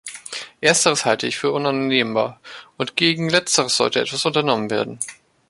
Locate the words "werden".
4.71-4.97